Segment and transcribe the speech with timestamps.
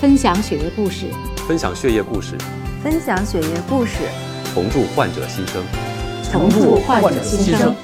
[0.00, 1.06] 分享血液故事，
[1.48, 2.38] 分享血液故事，
[2.84, 4.04] 分享血液故事，
[4.54, 5.60] 重铸患者新生，
[6.22, 7.74] 重铸患者新生。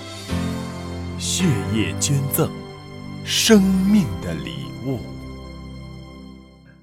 [1.19, 2.49] 血液捐赠，
[3.25, 4.53] 生命的礼
[4.87, 5.01] 物。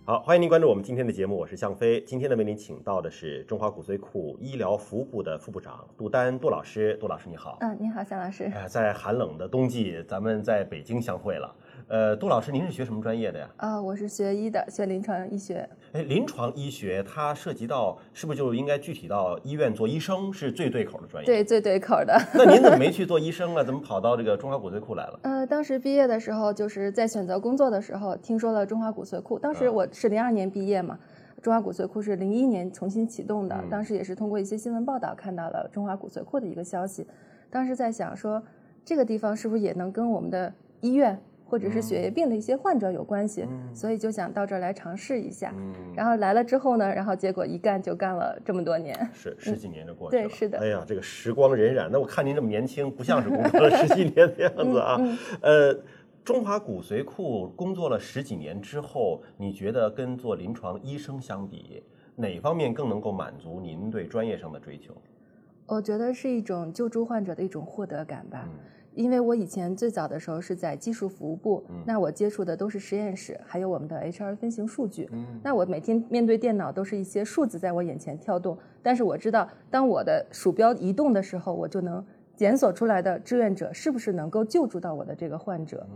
[0.04, 2.04] 好，欢迎您关注我们今天的节目，我是向飞。
[2.05, 6.98] 今天呢，为您请到的是中华骨髓库医疗服务部的副部长杜丹杜老师。
[7.00, 7.57] 杜老师你好。
[7.61, 8.52] 嗯，你好，向老师。
[8.54, 11.55] 哎，在寒冷的冬季，咱们在北京相会了。
[11.88, 13.50] 呃，杜老师，您是学什么专业的呀？
[13.57, 15.67] 啊，我是学医的，学临床医学。
[15.91, 21.25] 哎，临床医学它涉及到是不是就应该具体到医院做医生是最对口的专业？
[21.25, 22.17] 对，最对口的。
[22.34, 23.63] 那您怎么没 去做医生啊？
[23.63, 25.20] 怎么跑到这个中华骨髓库来了？
[25.23, 29.38] 呃，当时毕业的时候，就是在选择工作的时候，听说了中华骨髓库。
[29.38, 30.98] 当时我是零二年毕业嘛，
[31.41, 33.63] 中华骨髓库是零一年重新启动的。
[33.70, 37.05] 当时也是通过一些新闻报道看到了中华骨髓库的一个消息。
[37.50, 38.41] 当时在想说，
[38.86, 41.20] 这个地方是不是也能跟我们的医院？
[41.52, 45.54] 或者是血液病的一些患者有关系，所以就想到这儿来尝试一下。
[45.94, 50.23] 然后来了之后呢，然后结果一干就干了这么多年，是十几年的过去了。
[50.23, 50.59] 对，是的。
[50.59, 54.98] 哎呀，这个时光荏苒，那我看您这么年轻，不像是工作了 十几年的样子啊。
[55.42, 55.78] 呃，
[56.23, 61.84] 中华骨髓库工作了十几年之后，你觉得跟做临床医生相比，
[62.16, 64.94] 哪方面更能够满足您对专业上的追求？
[65.68, 68.47] 我觉得是一种救助患者的一种获得感吧。
[68.94, 75.09] 因为我以前最早的时候是在技术服务部，那我接触的都是实验室，还有我们的 HR 分型数据。
[75.42, 82.03] 那我每天面对电脑都是一些数字在我眼前跳动，但是我知道，当我的鼠标移动的时候，我就能
[82.36, 85.88] 检索出来的志愿者是不是能够救助到我的这个患者。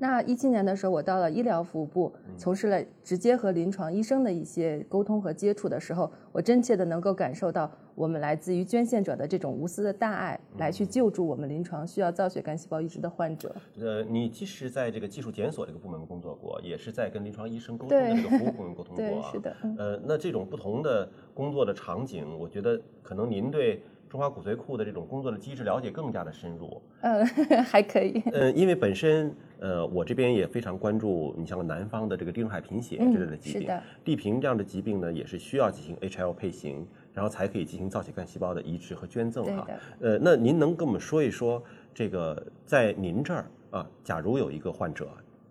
[0.00, 13.52] 那一七年的时候，我到了医疗服务部，从事了直接和临床医生的一些沟通和接触的时候，我真切的能够感受到我们来自于捐献者的这种无私的大爱，来去救助我们临床需要造血干细胞移植的患者。
[13.80, 19.04] 呃，你既是在这个技术检索这个部门工作过，也是在跟临床医生沟通的这个服务部门沟通 过。
[19.04, 19.56] 对，是的。
[19.76, 23.82] 呃，那这种不同的工作的场景，我觉得可能您对。
[24.08, 27.26] 中华骨髓库的这种工作的机制了解更加的深入，嗯，
[27.62, 28.22] 还可以。
[28.32, 29.30] 嗯，因为本身，
[29.60, 33.68] 呃，我这边也非常关注，你像南方的这个地中海贫血之类的疾病，
[34.02, 39.66] 地贫这样的疾病呢，也是需要进行 HL 配型，然后才可以进行造血干细胞的移植和捐赠哈。
[40.00, 41.60] 呃，那您能跟我们说一说，
[41.92, 45.08] 这个在您这儿啊，假如有一个患者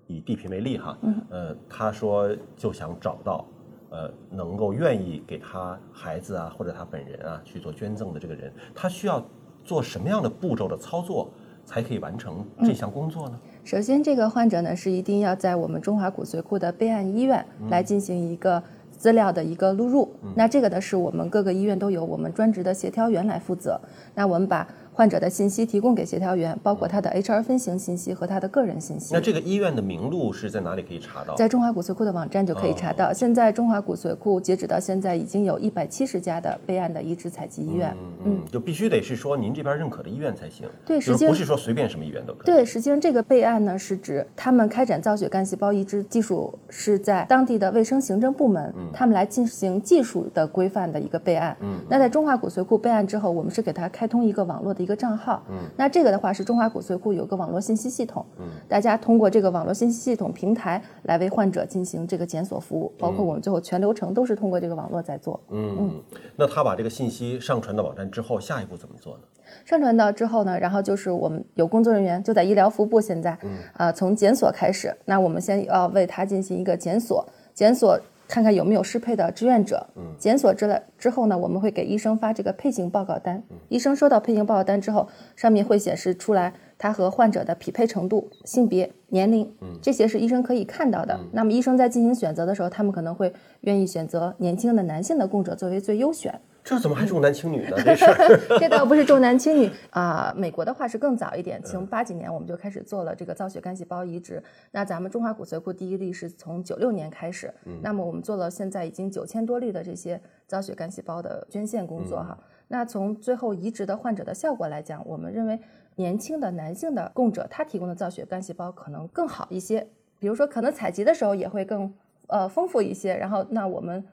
[0.07, 0.97] 以地贫为例哈，
[1.29, 3.45] 呃，他说就想找到。
[3.89, 9.25] 呃，能够愿意给他孩子啊，或者他本人啊去做捐赠的这个人，他需要
[9.63, 11.29] 做什么样的步骤的操作，
[11.63, 13.39] 才可以完成这项工作呢？
[13.63, 18.61] 首先，这个患者呢是一定要在我们中华骨髓库的备案医院来进行一个
[18.97, 20.09] 资料的一个录入。
[20.35, 23.79] 那这个呢是我们各个医院都有我们专职的协调员来负责。
[24.15, 24.67] 那我们把。
[24.97, 29.13] 患者的信息提供给协调员，包括他的 HR 分型信息和他的个人信息。
[29.13, 31.35] 那这个医院的名录是在哪里可以查到？
[31.35, 33.13] 在中华骨髓库的网站就可以查到。
[33.13, 37.95] 现在中华骨髓库截止到现在已经有一百七十家的备案的移植采集医院。
[38.25, 40.67] 嗯，嗯就必须得是说您这边认可的医院才行。
[40.83, 42.45] 对，实际不是说随便什么医院都可以。
[42.47, 51.55] 对，实际上这个备案呢是指他们开展造血干细胞移植技术是在当地的卫生行政部门，他们来进行技术的规范的一个备案。
[51.59, 55.43] 嗯，那在中华骨髓库备案之后，我们是给他开通一个网络的一个账号。
[55.49, 55.57] 嗯。
[55.77, 65.39] 那这个的话是中华骨髓库有个网络信息系统，嗯，大家通过这个网络信息系统平台来为患者进行这个检索服务，包括我们最后全流程都是通过这个网络在做。
[65.49, 65.91] 嗯嗯，
[66.35, 69.23] 那他把这个信息上传到网站之后，下一步怎么做呢？
[69.65, 77.99] 上传到之后呢，然后就是我们有工作人员就在医疗服务部，现在，嗯啊，从检索开始，那我们先要为他进行一个检索，检索。
[78.27, 83.41] 看看有没有适配的志愿者，检索之了之后呢，我们会给医生发这个配型报告单。
[83.69, 89.49] 医生收到配型报告单之后，上面会显示出来他和患者的匹配程度、性别、年龄，
[89.81, 91.17] 这些是医生可以看到的。
[91.31, 96.39] 那么医生在进行选择的时候，他们可能会愿意选择年轻的男性的供者作为最优选。
[96.67, 97.77] 这怎么还重男轻女呢？
[97.77, 100.33] 这事儿， 这倒不是重男轻女啊。
[100.35, 104.43] 美国的话是更早一点，从八几年我们就开始做了这个造血干细胞移植。
[104.71, 112.37] 那咱们中华骨髓库第一例是从九六年开始，那么我们做了现在已经九千多例的这些造血干细胞的捐献工作哈。
[112.67, 115.57] 那从最后移植的患者的效果来讲，我们认为
[115.95, 119.87] 年轻的男性的供者他提供的造血干细胞可能更好一些，
[120.19, 121.93] 比如说可能采集的时候也会更
[122.27, 123.15] 呃丰富一些。
[123.15, 124.03] 然后那我们。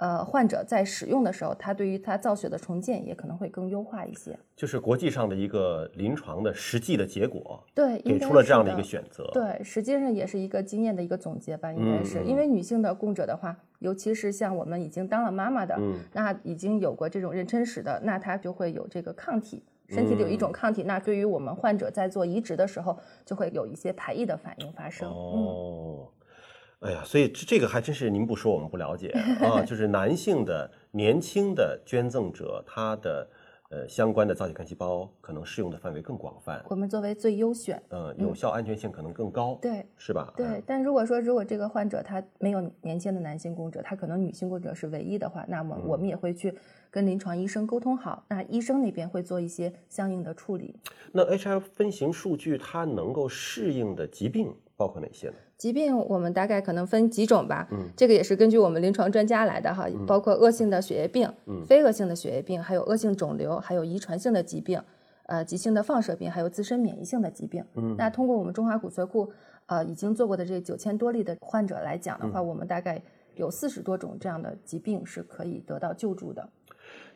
[0.00, 4.34] 呃，患者在使用的时候，他对于他造血的重建也可能会更优化一些。
[4.56, 9.28] 就是国际上的一个临床的实际的结果，对，给出了这样的一个选择。
[9.34, 12.24] 对，实际上也是一个经验的一个总结吧，应该是。
[12.24, 15.78] 因为女性的供者的话，尤其是像我们已经当了妈妈的，
[16.14, 25.10] 那已经有过这种妊娠史的，那她就会有这个抗体，身体里有一种抗体，那对于我们患者在做移植的时候，就会有一些排异的反应发生。
[25.10, 26.08] 哦。
[26.80, 29.08] 哎呀，所以这这个还真是您不说我们不了解
[29.40, 33.28] 啊，就是男性的年轻的捐赠者，他的。
[33.72, 36.60] 呃，相关的造血干细胞可能适用的范围更广泛。
[36.68, 40.34] 我们作为最优选，嗯，有效安全性可能更高，对，是吧？
[40.36, 40.60] 对。
[40.66, 46.52] 但如果说如果这个患者他没有年轻的男性供者，他可能女性供者是唯一的话，那么我们也会去
[46.90, 50.74] 跟临床医生沟通好，那医生那边会做一些相应的处理。
[51.12, 55.34] 那 HL 分型数据它能够适应的疾病包括哪些呢？
[55.58, 61.30] 疾病我们大概可能分几种吧，嗯，这个也是根据我们临床专家来的哈，包括恶性的血液病、
[61.66, 64.80] 非恶性的血液病，还有恶性肿瘤，还有遗传性的疾病，
[65.26, 67.62] 呃，急性的放射病，还有自身免疫性的疾病。
[67.74, 69.30] 嗯，那通过我们中华骨髓库
[69.66, 72.98] 呃已经做过的这九千多例的患者来讲的话，我们大概
[73.34, 76.48] 有四十多种这样的疾病是可以得到救助的。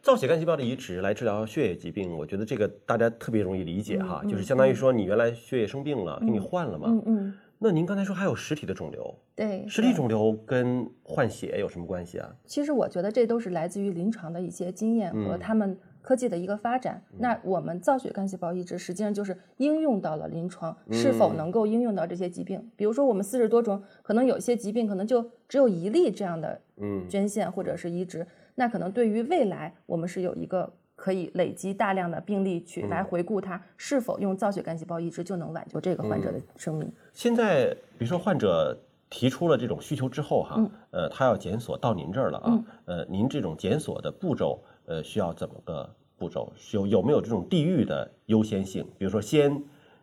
[0.02, 6.88] 造血干细胞的移植来治疗血液疾病，我觉得这个大家特别容易理解哈，就是相当于说你原来血液生病了，给你换了嘛。
[6.90, 7.34] 嗯嗯。
[7.64, 12.30] 那您刚才说还有实体的肿瘤，对，实体肿瘤跟换血有什么关系啊？
[12.44, 17.02] 其实我觉得这都是来自于临床的一些经验和他们科技的一个发展。
[17.16, 22.70] 那我们造血干细胞移植实际上就是应用到了临床，是否能够应用到这些疾病？
[22.76, 26.60] 比如说我们四十多种，可能有些疾病可能就只有一例这样的
[27.08, 28.26] 捐献或者是移植，
[28.56, 30.70] 那可能对于未来我们是有一个。
[30.96, 36.90] 可以累积大量的病例去来回顾它是否用造血干细胞移植就能挽救这个患者的生命。
[37.12, 38.78] 现在，比如说患者
[39.10, 46.52] 提出了这种需求之后，哈，呃，他要检索到您这儿了啊，呃，您这种检索的步骤，呃，需要怎么个步骤？
[46.72, 48.84] 有有没有这种地域的优先性？
[48.98, 49.62] 比如说，先，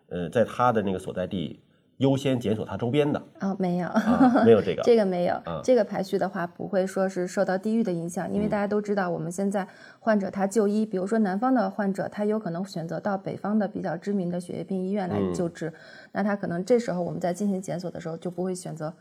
[0.10, 1.60] 呃，在他的那个所在地。
[2.02, 3.22] 优先检索它周边的。
[3.40, 3.90] 啊，没有，
[4.44, 9.66] 没有这个， 这个没有，这个排序的话不会说是受到地域的影响，因为大家都知道，我们现在
[10.00, 15.72] 患者他就医，比如说南方的患者，他有可能选择到北方的比较知名的血液病医院来救治，
[16.12, 18.94] 那他可能这时候我们在进行检索的时候就不会选择，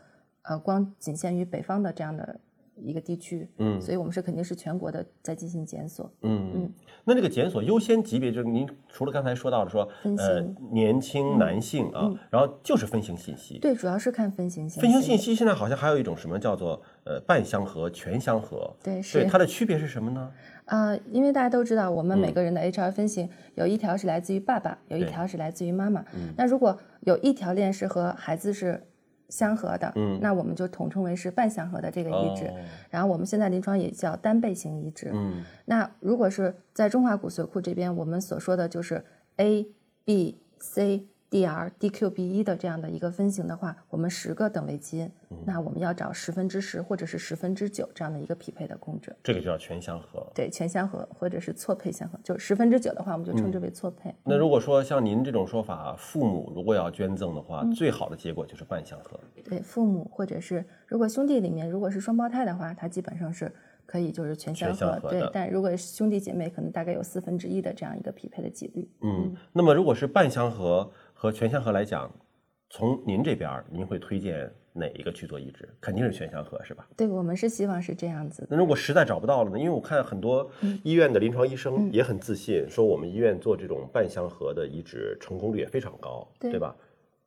[0.43, 2.39] 呃，光仅限于北方的这样的。
[2.83, 6.73] 一个地区，嗯，所以我们是肯定是全国的在进行检索，嗯嗯。
[7.03, 9.87] 那这个检索优先级别就是您除了刚才说到的说，
[10.17, 10.41] 呃，
[10.71, 14.81] 年轻男性啊，然后就是分型信息，对，主要是看分型信息。
[14.81, 20.31] 分型信息现在好像还有一种什么叫做呃半相合、全相合，对，是它的区别是什么呢？
[20.65, 26.05] 呃，因为大家都知道，我们每个人的 HR 分型有一条是来自于爸爸，有一条是来自于妈妈。
[26.37, 28.83] 那如果有一条链是和孩子是。
[29.31, 32.53] 相合的，嗯，那我们就统称为是半相合的这个移植，
[32.91, 39.03] 然后我们现在临床也叫单倍型移植，嗯，那如果是在中华骨髓库这边，我们所说的就是
[39.37, 39.65] A、
[40.05, 41.07] B、C。
[41.31, 45.09] Dr DQB1 的这样的一个分型的话，我们十个等位基因，
[45.45, 50.29] 那我们要找十分之十或者是十分之九这样的一个匹配的供者，这个叫全相合。
[50.35, 54.13] 对，全相合或者是错配相合，就十分之九的话，我们就称之为错配。
[54.25, 59.17] 那如果说像您这种说法，父母如果要捐赠的话，最好的结果就是半相合。
[59.45, 63.49] 对，父母或者是如果兄弟里面如果是双胞胎的话，它基本上是
[63.85, 65.09] 可以就是全相合。
[65.09, 68.89] 对，但如果兄弟姐妹，可能大概有四分之一的这样一个匹配的几率。
[68.99, 70.91] 嗯，那么如果是半相合。
[71.21, 72.11] 和全相合来讲，
[72.71, 75.69] 从您这边您会推荐哪一个去做移植？
[75.79, 76.87] 肯定是全相合，是吧？
[76.97, 78.47] 对，我们是希望是这样子。
[78.49, 79.59] 那如果实在找不到了呢？
[79.59, 80.49] 因为我看很多
[80.83, 86.75] 医院的临床医生也很自信，说我们医院做这种半相合的移植成功率也非常高，对吧？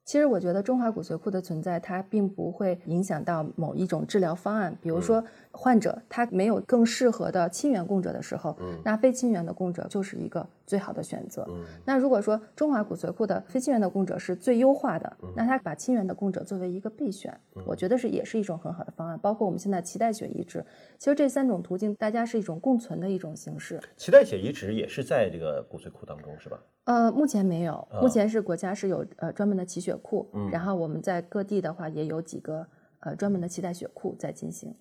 [0.05, 4.76] 其实我觉得中华骨髓库的存在，它并不会影响到某一种治疗方案。
[4.82, 5.25] 比如说，
[5.56, 11.46] 患者他没有更适合的亲缘供者的时候，那非亲缘的供者就是一个最好的选择。
[11.84, 17.32] 那如果说中华骨髓库的非亲缘的供者是最优化的，那他把亲缘的供者作为一个备选，
[17.65, 19.19] 我觉得是也是一种很好的方案。
[19.20, 20.65] 包括我们现在脐带血移植，
[20.99, 23.81] 其实这三种途径大家是一种共存的一种形式。
[23.96, 26.61] 脐带血移植也是在这个骨髓库当中，是吧？
[26.84, 32.67] 呃，目前没有，目前是国家是有呃专门的脐血库，然后我们在各地的话也有几个
[33.01, 34.75] 呃专门的脐带血库在进行。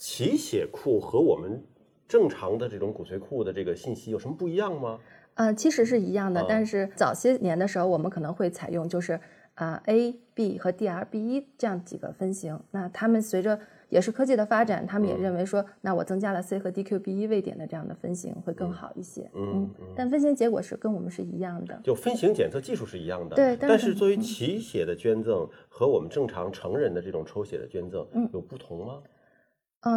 [0.00, 1.62] 脐血库和我们
[2.08, 4.98] 正常的这种骨髓库的这个信息有什么不一样吗？
[5.34, 9.20] 呃，其实是一样的，但是早些年的时候我们可能会采用就是
[9.54, 13.60] 啊 A、B 和 DRB 这样几个分型，那他们随着。
[13.90, 19.28] 也是科技的发展，他们也认为说，那我增加了 C 和 DQB1 位点的这样的分型会更好一些。
[19.34, 23.34] 嗯，但分型结果是跟我们是一样的，就分型检测技术是一样的。
[23.34, 29.02] 对，但是作为脐血的捐赠和我们正常成人的这种抽血的捐赠有不同吗？
[29.02, 29.10] 嗯，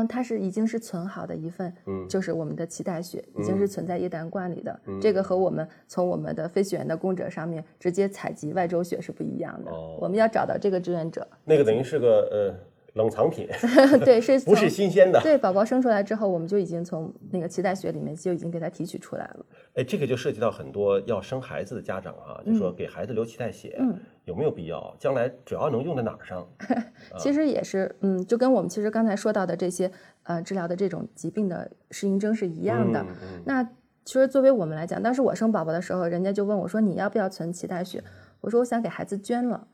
[0.08, 9.72] 它是已经是存好的一份，嗯，就是我们的脐带血已经是存在液氮罐里的，这个和我们从我们的非血缘的供者上面直接采集外周血是不一样的。
[9.72, 12.74] 哦，我们要找到这个志愿者，那个等于是个呃。
[12.96, 13.48] 冷藏品，
[14.06, 15.20] 对，是 不是新鲜的？
[15.22, 19.46] 对，宝宝生出来之后，我们就已经从那个脐带血里面就已经给它提取出来了。
[19.74, 24.96] 哎，这个就涉及到很多要生孩子的家长啊，就说给孩子留脐带血，嗯，有没有必要？
[25.00, 26.48] 将来主要能用在哪儿上？
[27.20, 29.92] 其实也是，嗯，就跟我们其实刚才说到的这些
[30.24, 33.06] 呃治疗的这种疾病的适应症是一样的。
[33.46, 33.64] 那
[34.06, 38.04] 其实作为我们来讲，当时我生宝宝的时候，人家就问我说：“你要不要存脐带血？”
[38.42, 39.68] 我说：“我想给孩子捐了。”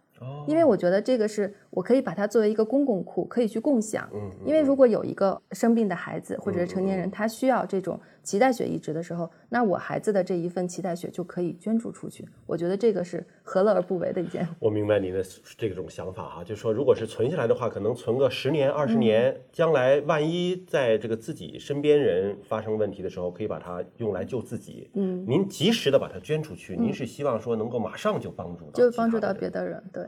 [0.48, 4.10] 因为我觉得这个是我可以把它作为一个公共库，可以去共享。
[4.14, 12.28] 嗯，因为如果有一个生病的孩子或者是成年人，他需要这种脐带血移植的时候，那我孩子的这一份脐带血就可以捐助出去。
[12.46, 14.48] 我觉得这个是何乐而不为的一件。
[14.60, 15.24] 我明白您的
[15.58, 24.90] 这种想法哈，就是说，如果是存下来的话，可能存个十年、二十年，将来万一在这个自己身边人发生问题的时候，可以把它用来救自己。
[24.94, 30.06] 嗯，您及时的把它捐出去，您是希望说能够马上就帮助到，就帮助到别的人，对。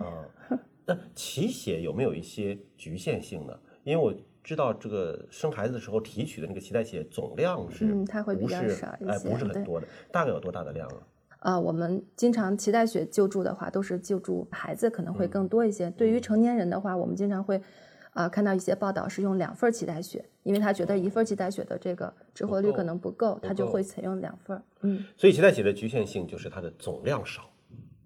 [0.86, 3.58] 那脐血有没有一些局限性呢？
[3.84, 10.98] 因为我知道这个生孩子的时候提取的那个脐带血总量是，嗯，它会比较少一些，哎，不是很多的，大概有多大的量啊？
[11.40, 15.90] 啊，我们经常脐带血救助的话，都是救助孩子可能会更多一些。
[15.92, 17.62] 对于成年人的话，我们经常会
[18.14, 24.62] 啊看到一些报道是用两份脐带血，因为他觉得一份脐带血的这个治活率可能不够，他就会采用两份。
[24.82, 27.51] 嗯，所以脐带血的局限性就是它的总量少。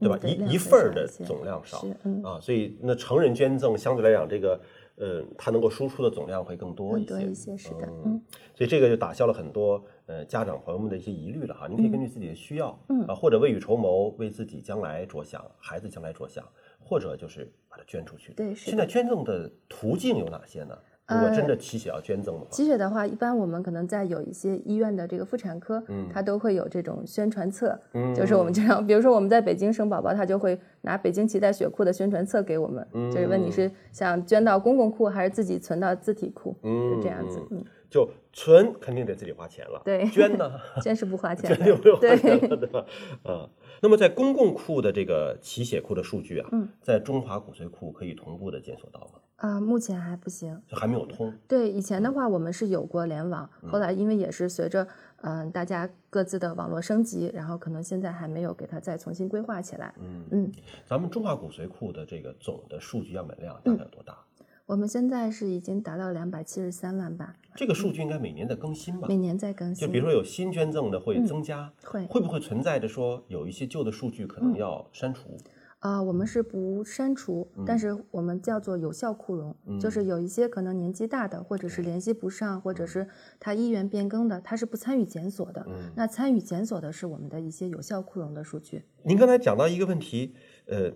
[0.08, 0.28] 对吧？
[0.28, 1.86] 一一份儿的总量少
[2.24, 4.60] 啊，所以那成人捐赠相对来讲，这个
[4.98, 7.22] 呃，它能够输出的总量会更多一些。
[7.24, 8.22] 一些是的，嗯。
[8.54, 11.68] 所以这个就打消了很多呃家长朋友们的一些疑虑了哈。
[11.68, 16.48] 您可以根据自己的需要，嗯啊，或者未雨绸缪，为自己将来着想，孩子将来着想，
[16.80, 18.32] 或者就是把它捐出去。
[18.34, 20.78] 对，现在捐赠的途径有哪些呢？
[21.08, 40.52] 如果真的脐血要捐赠的话，脐血的话，一般我们可能在有一些医院的这个妇产科，嗯，它都会有这种宣传册，嗯，就是我们经常，比如说我们在北京生宝宝，他就会拿北京脐带血库的宣传册给我们，嗯，就是问你是想捐到公共库还是自己存到自体库，嗯，是这样子，嗯，就存肯定得自己花钱了，对，捐呢，
[40.82, 42.86] 捐是不花钱，捐就不用花钱了，对吧？
[43.24, 43.50] 啊，
[43.82, 46.50] 那么在公共库的这个脐血库的数据啊，
[46.82, 49.20] 在中华骨髓库可以同步的检索到吗？
[49.38, 51.34] 啊，目前还不行，就还没有通。
[51.48, 54.88] 对，以前的话我们是有过联网，后来因为也是随着
[55.22, 59.94] 嗯大家各自的网络升级，然后可能现在还没有给它再重新规划起来。
[60.00, 60.52] 嗯嗯，
[60.86, 64.18] 咱们中华骨髓库的这个总的数据样本量大概有多大？
[64.68, 67.36] 我们现在是已经达到两百七十三万吧。
[67.56, 69.08] 这个数据应该每年在更新吧？
[69.08, 69.86] 每年在更新。
[69.86, 75.38] 就比如说有新捐赠的会增加，会会不会存在着说有一些旧的数据可能要删除？
[75.82, 83.08] 啊，我们是不删除，但是我们叫做有效库容，就是有一些可能年纪大的，或者是联系不上，或者是
[83.40, 85.64] 他意愿变更的，他是不参与检索的。
[85.94, 88.82] 那参与检索的是我们的一些有效库容的数据。
[89.04, 90.34] 您刚才讲到一个问题，
[90.66, 90.92] 呃，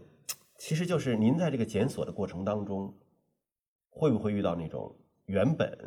[0.57, 2.91] 其实就是您在这个检索的过程当中，
[3.89, 5.77] 会不会遇到那种原本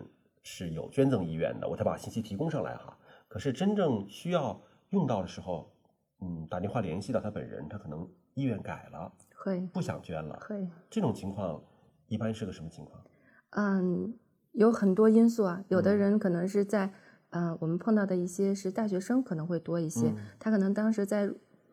[0.42, 2.97] 是有捐赠意愿的，我才把信息提供上来哈，
[3.28, 5.73] 可是真正需要用到的时候，
[6.21, 8.09] 嗯，打电话联系到他本人，他可能。
[8.35, 11.62] 意愿改了，会不想捐了，会这种情况
[12.09, 12.99] 一般是个什么情况？
[13.50, 14.14] 嗯，
[14.52, 15.62] 有很多因素啊。
[15.68, 16.90] 有的人可能是在，
[17.28, 21.30] 呃，我们碰到的一些是大学生可能会多一些，他可能当时在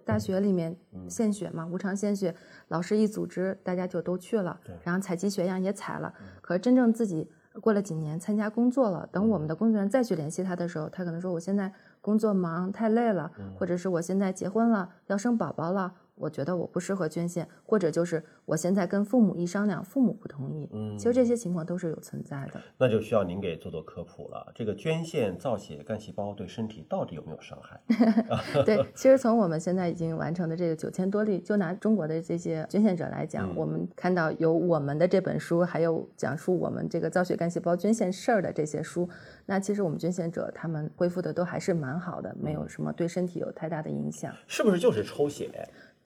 [0.09, 0.75] 大学里面
[1.07, 2.33] 献血嘛，无偿献血，
[2.69, 6.11] 老师一组织，大家就都去了，然后采集血样也采了。
[6.41, 7.29] 可是真正自己
[7.61, 15.93] 过了几年参加工作了，等我们的工作人员再去联系他的时候，他可能说我现在工作忙太累了，或者是我现在结婚了要生宝宝了。
[16.19, 20.69] 我觉得我不适合捐献，或者就是我现在跟父母一商量，父母不同意。
[20.73, 22.61] 嗯，其实这些情况都是有存在的。
[22.77, 24.51] 那就需要您给做做科普了。
[24.53, 27.79] 这个捐献造血干细胞对身体到底有没有伤害？
[28.65, 39.07] 对，其实从我们现在已经完成的这个九千多例，就拿中国的这些捐献者来讲，我们看到有我们的这本书，还有讲述我们这个造血干细胞捐献事儿的这些书，
[39.45, 44.33] 那其实我们捐献者他们恢复的都还是蛮好的，没有什么对身体有太大的影响。
[44.47, 45.49] 是不是就是抽血？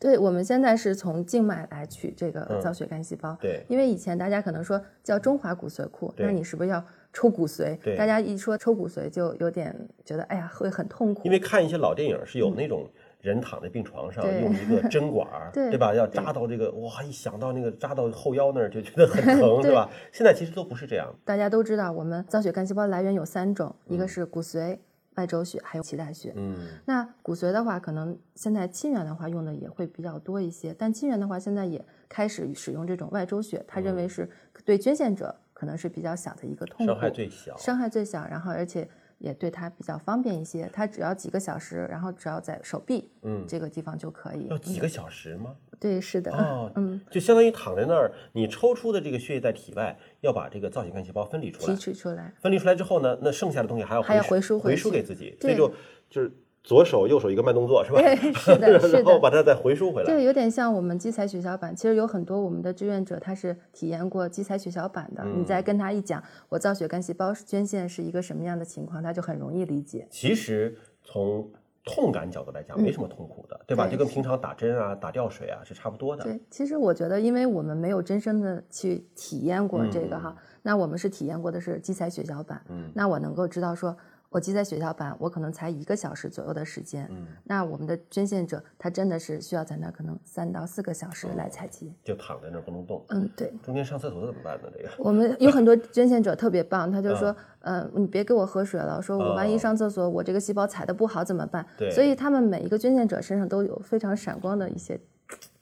[0.03, 3.37] 对，我们现在是从静脉来取这个造血干细胞。
[3.39, 6.83] 对，因为以前大家可能说叫中华骨髓库，那你是不是要
[7.13, 7.77] 抽骨髓？
[7.79, 11.21] 对，大家一说抽骨髓就有点觉得，哎呀，会很痛苦。
[11.23, 12.85] 因为看一些老电影是有那种
[13.21, 15.95] 人躺在病床上，用一个针管， 对吧？
[15.95, 19.89] 要扎到这个，哇，一想到那个扎到后腰那儿就觉得很 疼，对吧？
[20.11, 21.15] 现在其实都不是这样。
[21.23, 24.77] 大家都知道，我们造血干细胞来源有三种，一个是骨髓。
[25.15, 26.55] 外周血还有脐带血，嗯，
[26.85, 34.29] 那骨髓的话，可能现在亲缘的话用的也会比较多一些，但亲缘的话现在也开始使用这种外周血，他认为是
[34.65, 38.89] 对捐献者可能是比较小的一个痛苦，伤害最小，伤害最小，然后而且。
[39.19, 44.47] 也对他比较方便一些，他只要几个小时，然后只要在手臂，嗯，这个地方就可以。
[44.47, 45.55] 要几个小时吗？
[45.83, 46.31] 对，是的。
[46.31, 51.73] 哦，嗯，就相当于躺在那儿，你抽出的这个血液在体外，要把这个造血干细胞分离出来。
[51.73, 52.33] 提取出来。
[52.39, 55.69] 分离出来之后呢，那剩下的东西还要还要回输回输给自己，所以就
[56.09, 56.31] 就是
[56.63, 57.99] 左手右手一个慢动作是吧？
[57.99, 59.01] 对，是的， 是的。
[59.01, 60.07] 然后把它再回输回来。
[60.07, 61.75] 这个，有点像我们基材血小板。
[61.75, 65.25] 其实有很多我们的志愿者他是体验过基材血小板的。
[65.25, 70.07] 你再跟他一讲，我造血干细胞捐献是一个什么样的情况，他就很容易理解。
[70.09, 71.51] 其实从
[71.85, 73.87] 痛感角度来讲，没什么痛苦的，对吧？
[73.87, 76.23] 就跟平常打针啊、打吊水啊是差不多的。
[76.23, 82.61] 对，其实我觉得，因为我们没有真身的去体验过这个哈，那我们是体验过的是基材血小板。
[82.69, 83.95] 嗯，那我能够知道说。
[84.33, 87.07] 我记在血小板，我可能才一个小时左右的时间。
[87.11, 93.05] 嗯，那我们的捐献者他真的是需要在那可能三到四个小时来采集，就躺在那儿不能动。
[93.09, 93.53] 嗯，对。
[93.61, 94.69] 中间上厕所怎么办呢？
[94.75, 101.63] 这个我们有很多捐献者特别棒，他就说，嗯，你别给我喝水了，说我万一上厕所，我这个细胞采的不好怎么办？
[101.77, 101.91] 对。
[101.91, 104.99] 所以他们每一个捐献者身上都有非常闪光的一些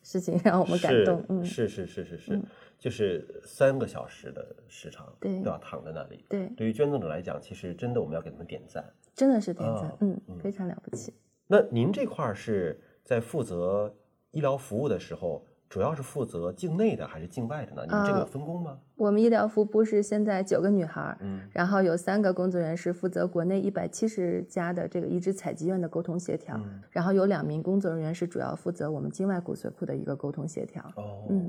[0.02, 1.22] 事情，让我们感动。
[1.28, 2.42] 嗯，是是是是是。
[2.82, 6.26] 就是三个小时的时长，对，都要躺在那里。
[6.28, 8.84] 对，对于捐赠者来讲，其实真的我们要给他们点赞，
[9.14, 11.14] 真的是点赞，嗯，非常了不起。
[11.46, 13.96] 那您这块是在负责
[14.32, 17.86] 医疗服务的时候，主要是负责境内的还是境外的呢？
[17.88, 18.80] 你们这个有分工吗？
[18.96, 26.60] 我们医疗服务部是现在九个女孩，嗯，然后有三个工作人员是负责国内一百七十家的这个移植采集院的沟通协调，
[26.90, 30.84] 然后有两名工作人员是主要负责我们境外骨髓库的一个沟通协调。
[30.96, 31.48] 哦，嗯。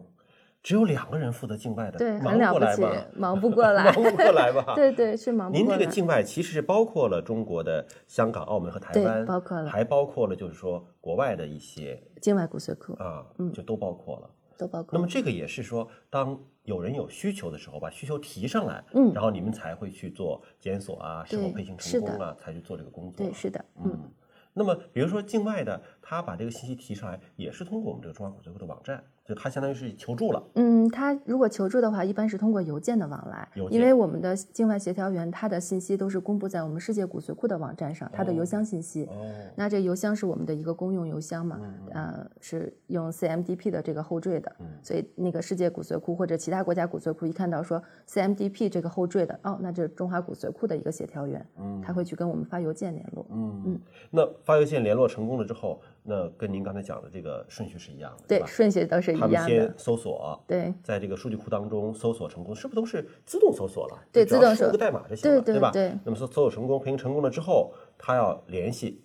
[0.62, 2.83] 只有两个人负责境外的，对，很了不起，
[3.14, 4.75] 忙不过 来，忙不过来吧？
[4.76, 5.71] 对对，是忙不过来。
[5.71, 14.90] 您这个境外其实是包括了中国的香港、澳门和台湾，包括了，还包括了就是说国外的一些境外骨髓库啊，嗯，就都包括了，都包括。
[14.92, 23.26] 那么这个也是说，当有人有需求的时候，把需求提上来，嗯，然后你们才会去做检索啊，是否配型成功啊，才去做这个工作。
[23.26, 24.11] 对，是的，嗯。
[24.54, 30.43] 那么，比如说境外的，他把这个信息提上来，也是通过我们这个中华骨髓库的网站，就他相当于是求助了。
[30.55, 39.05] 嗯，他如果求助的话，一般是通过邮件的往来，因为我们的境外协调员他的信息都是公布在我们世界骨髓库的网站上，他的邮箱信息。
[39.05, 39.31] 哦。
[39.55, 41.59] 那这邮箱是我们的一个公用邮箱嘛？
[41.61, 41.73] 嗯。
[41.93, 44.52] 呃，是用 CMDP 的这个后缀的，
[44.83, 53.25] 所以那个世界骨髓库或者其他国家骨髓库一看到说 CMDP 这个后缀的，哦，那这是中华骨髓库的一个协调员，嗯，他会去跟我们发邮件联络。
[53.30, 53.80] 嗯嗯。
[54.11, 54.28] 那。
[54.45, 59.36] 发邮件联络成功了之后，那跟您刚才讲的这个顺序是一样的，对，顺序都是一样的。
[59.36, 64.02] 他们先搜索，对，在这个数据库当中搜索成功，是不是都是自动搜索了？
[64.10, 65.71] 对，自动输个代码就行了，对吧？
[65.71, 65.93] 对。
[66.04, 69.04] 那么搜搜索成功，配型成功了之后，他要联系，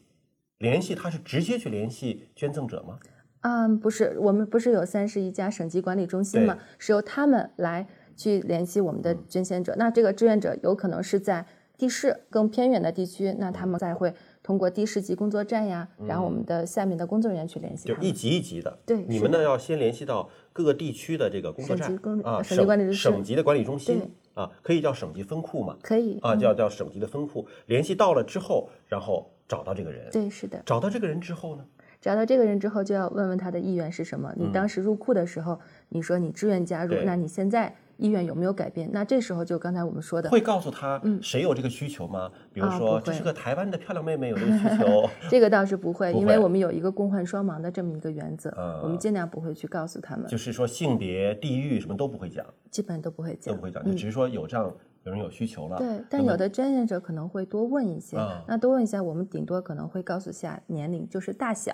[0.57, 2.97] 联系他是直接去联系捐赠者吗？
[3.41, 6.57] 嗯，不是，我们不是有三十一家省级管理中心吗？
[6.79, 9.75] 是由他们来去联系我们的捐献者。
[9.77, 11.45] 那这个志愿者有可能是在
[11.77, 14.15] 地市更偏远的地区，那他们才会。
[14.47, 18.79] 通过地市级工作站呀，然后我们的下面的工作人员去联系，就一级一级的。
[18.85, 25.75] 对，你们呢要先联系到各个地区的这个工作站啊，省级管理省级的管理中心啊，可以叫省级分库嘛？
[25.83, 27.45] 可以啊，叫叫省级的分库。
[27.65, 30.09] 联系到了之后，然后找到这个人。
[30.13, 30.63] 对，是的。
[30.65, 31.65] 找到这个人之后呢？
[31.99, 34.33] 找到这个人之后，就要问问他的意愿是什么。
[34.37, 37.75] 你当时入库的时候，你说你志愿加入，那你现在？
[37.97, 38.89] 意愿有没有改变？
[38.91, 42.31] 那这时候就刚才我们说的，会告诉他谁有这个需求吗？
[42.53, 48.49] 比如说这是个台湾的漂亮妹妹有这个需求， 这个倒是不会，因为我们有一个共患双盲的这么一个原则，
[48.83, 50.27] 我们尽量不会去告诉他们。
[50.27, 54.71] 就是说性别、地域什么都不会讲，基本都不会讲，都不会讲，就只是说有这样
[55.03, 55.77] 有人有需求了。
[55.77, 61.73] 对，但有的捐献者可能会多问一些，那多问一下，我们顶多可能会告诉下年龄，就是大小，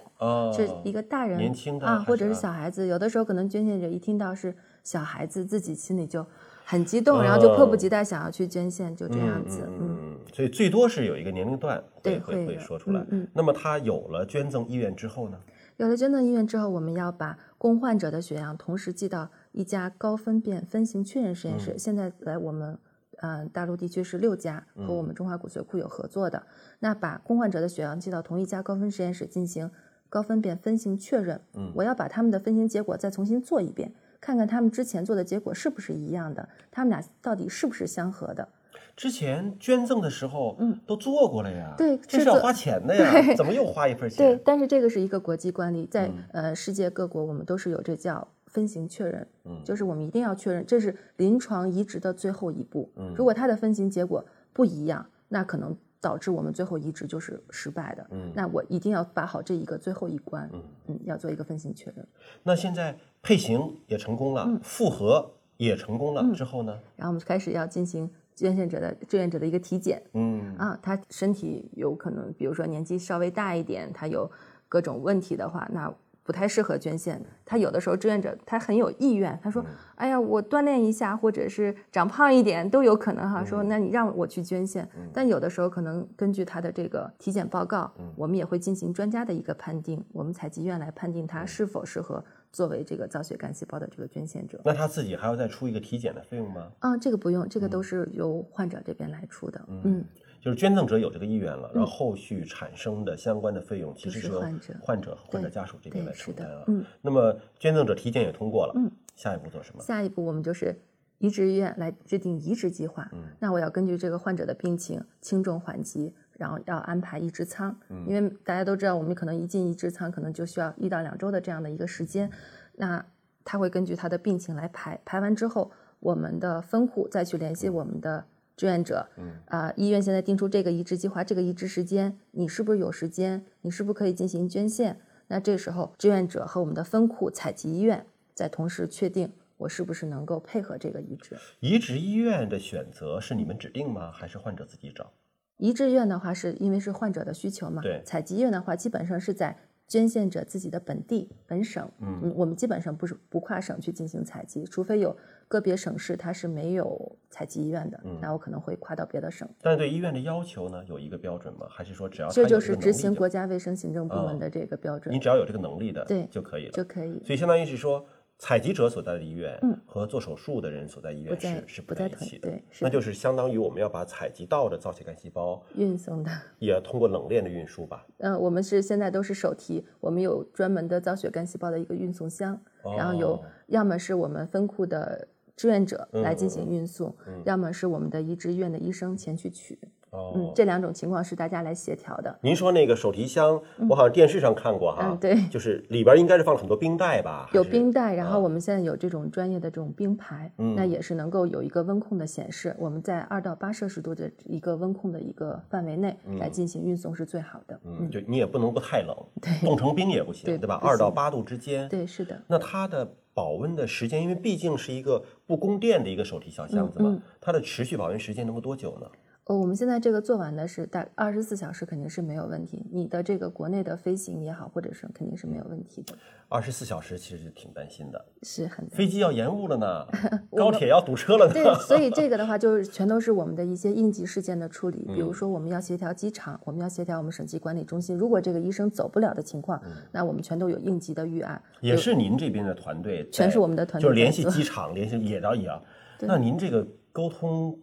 [0.54, 2.88] 是一个大人、年轻的啊，或者是小孩子。
[2.88, 6.26] 有的时候可能捐献者一听到是小孩子，自己心里就。
[6.66, 9.68] 很激动，然后就迫不及待想要去捐献，就这样子。
[9.68, 13.06] 嗯，所以最多是有一个年龄段会会会说出来。
[13.10, 15.38] 嗯，那么他有了捐赠意愿之后呢？
[15.76, 21.78] 有了捐赠意愿之后，我们要把供患者的血样同时寄到一家高分辨分型确认实验室。
[21.78, 22.80] 现在来我们
[23.18, 26.42] 呃大陆地区是六家和我们中华骨髓库有合作的。
[26.80, 29.70] 那把供患者的血样寄到同一家高分实验室进行
[30.08, 31.42] 高分辨分型确认。
[31.56, 33.94] 嗯，我要把他们的分型结果再重新做一遍。
[34.24, 38.48] 看看他们之前做的结果是不是一样的，他们俩到底是不是相合的？
[38.96, 41.74] 之前捐赠的时候，嗯，都做过了呀。
[41.78, 44.18] 对，这是要花钱的呀，怎么又花一份 钱？
[44.18, 52.90] 对，但是这个是一个国际惯例，在呃世界各国，我们都是有这叫分型确认，嗯，就是我们一定要确认，这是临床移植的最后一步。
[52.96, 55.76] 嗯，如果它的分型结果不一样，那可能。
[56.04, 58.06] 导致我们最后移植就是失败的。
[58.12, 60.50] 嗯，那我一定要把好这一个最后一关。
[60.52, 62.06] 嗯嗯，要做一个分型确认。
[62.44, 66.78] 那现在配型也成功了，复合也成功了之后呢？
[66.98, 70.04] 然后我们开始要进行捐献者的志愿者的一个体检。
[70.14, 74.30] 嗯啊，他身体有可能，比如说年纪稍微大一点，他有
[74.68, 79.64] 各种问题的话，那不太适合捐献，他有的时候志愿者他很有意愿，他说
[79.96, 94.62] ：“哎呀，我锻炼一下，或者是长胖一点都有可能哈。”说那你让我去捐献，但有的时候可能根据他的这个体检报告，我们也会进行专家的一个判定，我们采集院来判定他是否适合作为这个造血干细胞的这个捐献者。
[94.64, 96.72] 那他自己还要再出一个体检的费用吗？
[96.80, 99.62] 啊，这个不用，这个都是由患者这边来出的。
[99.68, 100.06] 嗯。
[100.44, 104.42] 就是捐赠者有这个意愿了，然后后续产生的相关的费用，其实是由
[104.82, 106.66] 患者患者家属这边来承担啊。
[106.68, 109.82] 嗯，那么捐赠者体检也通过了，嗯，下一步做什么？
[109.82, 110.78] 下一步我们就是
[111.20, 113.10] 移植医院来制定移植计划。
[113.14, 117.74] 嗯，那我要根据这个患者的病情轻重缓急，然后要安排移植舱。
[117.88, 122.30] 嗯，因为大家都知道，我们可能一进移植舱，可能就需要一到两周的这样的一个时间。
[122.76, 123.06] 那
[123.46, 128.26] 他会根据他的病情来排，排完之后，我们的分库再去联系我们的。
[128.56, 133.46] 志愿者，嗯啊，医院现在定出这个移植计划，这个移植时间，你是不是有时间？
[133.62, 135.00] 你是不是可以进行捐献？
[135.28, 141.38] 那这时候，志愿者和我们的分库采集医院在同时确定我是不是能够配合这个移植。
[141.60, 144.12] 移植医院的选择是你们指定吗？
[144.12, 145.12] 还是患者自己找？
[145.58, 147.82] 移植院的话，是因为是患者的需求嘛？
[147.82, 148.02] 对。
[148.06, 149.58] 采集医院的话，基本上是在。
[149.86, 155.16] 捐献者自己的本地本省，嗯，我们基本上不是不跨省去进行采集，除非有
[155.54, 159.48] 个别省市它是没有采集医院的，那我可能会跨到别的省。
[159.62, 161.68] 但是对医院的要求呢，有一个标准吗？
[161.70, 165.14] 还是说只要这就是执行国家卫生行政部门的这个标准？
[165.14, 167.22] 你只要有这个能力的，对就可以了，就可以。
[167.24, 168.04] 所以相当于是说。
[168.40, 178.06] 采集者所在的医院和做手术的人所在医院是是不在一起的，对，那就是相当于我们要把采集到的造血干细胞运送的，也通过冷链的运输吧。
[178.18, 182.60] 嗯，我们是现在都是手提，我们有专门的造血干细胞的一个运送箱，
[182.98, 189.78] 然后有要么是我们分库的志愿者来进行运送，要么是我们的移植医院的医生前去取。
[190.16, 192.38] 嗯，这两种情况是大家来协调的。
[192.40, 197.50] 您说那个手提箱，我好像电视上看过哈，对，就是里边应该是放了很多冰袋吧？
[197.52, 202.76] 有冰袋，然后我们现在有这种专业的这种冰牌，那也是能够有一个温控的显示。
[202.78, 207.80] 我们在二到八摄氏度的一个温控的一个范围内来进行运送是最好的。
[207.84, 210.80] 嗯，就你也不能不太冷，对，冻成冰也不行，对吧？
[210.84, 212.40] 二到八度之间，对，是的。
[212.46, 219.08] 那它的保温的时间，因为毕竟是一个不供电的一个手提小箱子嘛，它的持续保温时间能够多久呢？
[219.46, 222.82] 哦，我们现在这个做完的是大二十四小时，肯定是没有问题。
[222.90, 226.14] 你的这个国内的飞行也好，或者是肯定是没有问题的。
[226.48, 230.08] 二十四小时其实挺担心的，是很飞机要延误了呢，
[230.56, 231.54] 高铁要堵车了呢。
[231.54, 235.06] 对，所以 这个的话就是全都是我们的一些应急事件的处理。
[235.14, 238.16] 比如说我们要协调机场，我们要协调我们省级管理中心。
[238.18, 239.82] 如果这个医生走不了的情况，
[240.14, 241.62] 那我们全都有应急的预案。
[241.82, 245.84] 也是您这边的团队，全是我们的团队，就是联系机场，联系也到也要。
[246.22, 247.78] 那您这个沟通。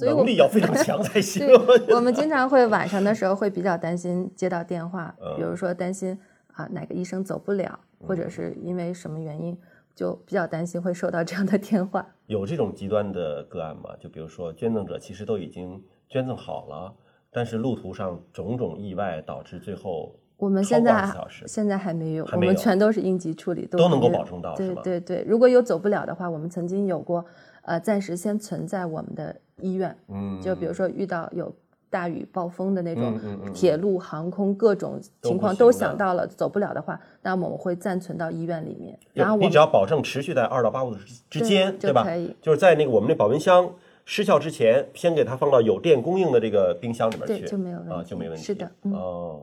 [0.00, 1.46] 能力要非常强 才行。
[1.94, 6.18] 我们经常会晚上的时候会比较担心接到电话，比如说担心
[6.54, 9.58] 啊哪个医生走不了，或者是因为什么原因，
[9.94, 12.06] 就比较担心会收到这样的电话。
[12.26, 13.90] 有这种极端的个案吗？
[14.00, 16.94] 就比如说捐赠者其实都已经捐赠好了，
[17.30, 21.08] 但是路途上种种意外导致最后我们现在
[21.46, 24.54] 现在还没有，我们全都是应急处理，都能够保证到。
[24.56, 27.24] 对对对，如果有走不了的话，我们曾经有过。
[27.64, 31.54] 呃，暂时先存在我们的医院，嗯，就比如说遇到有
[31.88, 33.20] 大雨暴风的那种，
[33.54, 38.98] 铁路、航空各种情况都想到了，走不了的话，那么我们会暂存到医院里面。
[39.12, 40.96] 然后你只要保证持续在二到八度
[41.30, 42.02] 之间，对吧？
[42.02, 43.72] 可以，就是在那个我们那保温箱
[44.04, 48.42] 失效之前，先给它放到有电供应的这个冰箱里面去，就没有问题啊，就没问题。
[48.42, 49.42] 是的，哦，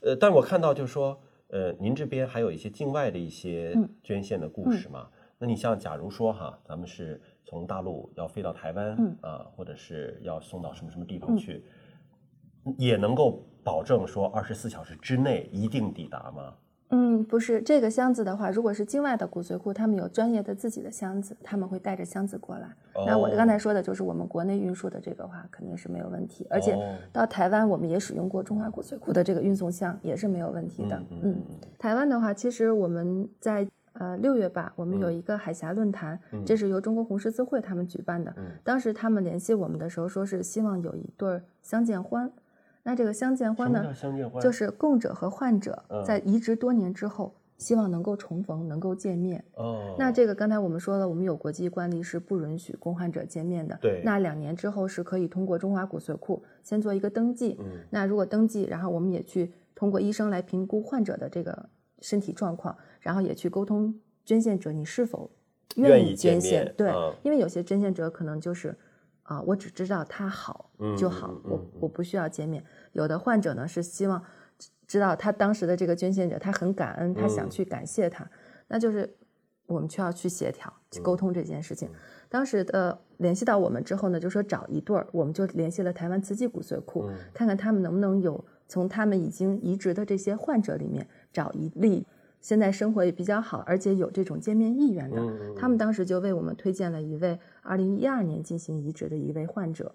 [0.00, 5.08] 呃，但我看到就是说，呃，您这边还有一些境外的一些捐献的故事嘛？
[5.38, 7.20] 那你像假如说哈，咱们是。
[7.42, 11.64] 从大陆要飞到台湾啊，或者是要送到什么什么地方去，
[12.78, 16.54] 也能够保证说二十四小时之内一定抵达吗？
[16.90, 22.68] 嗯，不是这个箱子的话，如果是境外的骨髓库，他们有专业的自己的箱子，他们会带着箱子过来。
[23.06, 26.46] 那我刚才说的就是我们国内运输的这个话，肯定是没有问题。
[26.50, 26.78] 而且
[27.12, 31.02] 到台湾，我们也使用过中华骨髓库的这个运送箱，也是没有问题的。
[31.22, 31.40] 嗯，
[31.78, 33.66] 台湾的话，其实我们在。
[33.94, 38.32] 呃，六月吧，我们有一个海峡论坛，这是由中国红十字会他们举办的。
[38.62, 42.30] 当时他们联系我们的时候，说是希望有一对儿相见欢。
[42.82, 43.94] 那这个相见欢呢，
[44.40, 49.44] 就是供者和患者在移植多年之后，希望能够重逢，能够见面。
[49.54, 49.94] 哦。
[49.98, 53.78] 那这个刚才我们说了，我们有国际惯例是不允许供患者见面的。
[53.80, 54.02] 对。
[54.04, 57.56] 那两年之后是可以通过中华骨髓库先做一个登记。
[57.60, 57.66] 嗯。
[57.90, 61.68] 那如果登记，然后我们也去通过医生来评估患者的这个。
[62.02, 65.30] 身体状况，然后也去沟通捐献者你是否
[65.76, 66.74] 愿意捐献。
[66.74, 66.90] 对，
[67.22, 68.74] 因为有些捐献者可能就是
[69.30, 72.64] 啊，我只知道他好就好，我我不需要见面。
[72.90, 74.20] 有的患者呢是希望
[74.88, 78.28] 知道他当时的这个捐献者，他很感恩，他想去感谢他，
[78.66, 79.16] 那就是
[79.66, 81.88] 我们需要去协调、去沟通这件事情。
[82.28, 92.04] 当时的联系到我们之后呢，就说找一对儿，我们就联系了台湾慈济骨髓库，看看他们能不能有从他们已经移植的这些患者里面找一例，
[92.40, 95.22] 现在生活也比较好，而且有这种见面意愿的。
[95.56, 99.94] 他们当时就为我们推荐了一位二零一二年进行移植的一位患者，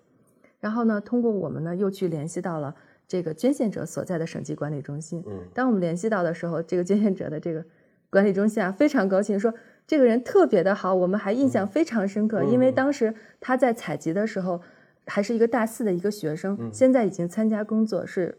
[0.59, 2.75] 然后呢，通过我们呢又去联系到了。
[3.07, 7.63] 这个捐献者所在的省级管理中心，嗯，当我们联系到的时候，这个捐献者的这个
[8.09, 9.53] 管理中心啊，非常高兴，说
[9.85, 14.59] 这个人特别的好，我们还印象非常深刻，因为当时他在采集的时候
[15.05, 18.35] 还是一个大四的一个学生，现在已经参加工作是。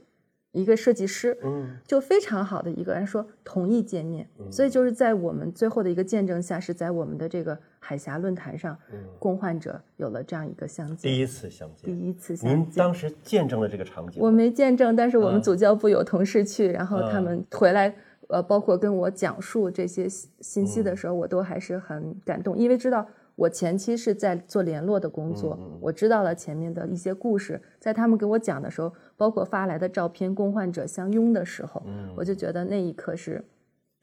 [0.56, 8.98] 一个设计师，嗯，就非常好的一个人说同意见面，所以就是在我们最后的一个见证下，是在我们的这个海峡论坛上，嗯。
[9.18, 12.58] 共患者有了这样一个相见，第一次相见，第一次相见。
[12.58, 14.22] 您当时见证了这个场景？
[14.22, 17.94] 我没见证，但是我们组教部有同事去，然后他们回来，
[18.28, 20.08] 呃，包括跟我讲述这些
[20.40, 23.06] 信息的时候，我都还是很感动，因为知道。
[23.36, 31.82] 我前期是在做联络的工作，我知道了前面的一些故事，在他们给我讲的时候，包括发来的照片，共患者相拥的时候，
[32.16, 33.44] 我就觉得那一刻是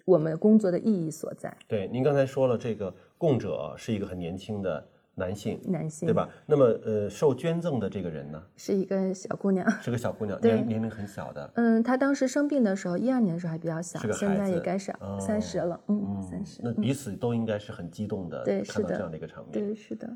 [0.05, 1.55] 我们工作的意义所在。
[1.67, 4.87] 对，您刚才说了，这个供者是一个很年轻的。
[5.15, 6.27] 男性，男性，对吧？
[6.47, 11.51] 那么，呃，受捐赠的这个人呢，是一个小姑娘，是个小姑娘，年年龄很小的。
[11.53, 16.61] 嗯，她当时生病的时候，一二年的时候还比较小，现在也该是三十了，嗯，三十。
[16.63, 20.09] 那彼此都应该是很激动的，对，看到这样的一个场面，对，是的。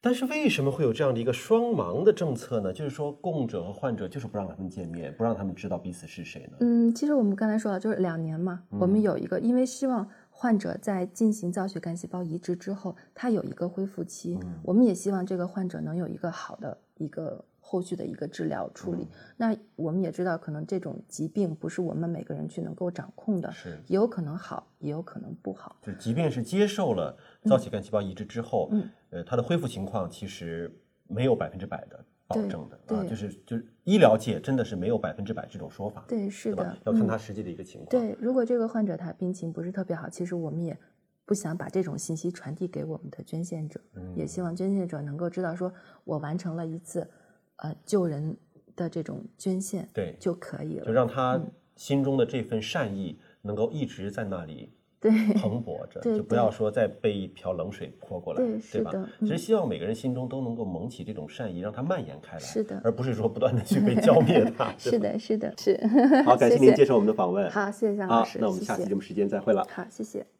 [0.00, 2.72] 但是为什么会有这样的一个双盲的政策呢？
[2.72, 6.58] 就是说，供者和患者就是不让他们见面，不让他们知道彼此是谁呢？
[6.60, 10.06] 嗯，其实我们刚才说了，就是两年嘛，我们有一个，因为希望。
[10.40, 14.38] 患者在进行造血干细胞移植之后，他有一个恢复期。
[14.62, 19.08] 我们也希望这个患者能有一个好的一个后续的一个治疗处理。
[19.36, 25.74] 那我们也知道，可能这种疾病不是我们每个人去能够掌控的，是也有可能好，也有可能不好。
[25.82, 30.72] 就即便是接受了造血干细胞移植之后，嗯，呃，他的恢复情况其实
[31.08, 32.04] 没有百分之百的。
[32.28, 37.88] 保证的啊，就是就是医疗界真的是没有百分之百这种说法，对，是的，要看他实际的一个情况。
[37.88, 40.78] 对，如果这个患者他病情不是特别好，其实我们也
[41.24, 43.80] 不想把这种信息传递给我们的捐献者，
[44.14, 45.72] 也希望捐献者能够知道，说
[46.04, 47.08] 我完成了一次
[47.56, 48.36] 呃救人
[48.76, 51.40] 的这种捐献，对就可以了，就让他
[51.76, 54.74] 心中的这份善意能够一直在那里。
[55.00, 58.92] 对， 蓬勃着，就不要说再被一瓢冷水泼过来，对吧？
[59.20, 64.72] 其实希望每个人心中都能够萌起这种善意，让它蔓延开来，是的，而不是说不断的去被浇灭 它。
[64.76, 65.78] 是的，是的，是。
[66.24, 67.48] 好，感谢您接受我们的访问。
[67.50, 68.38] 好，谢谢向老师。
[68.40, 69.66] 那我们下期节目时间再会了。
[69.70, 70.37] 好，谢谢。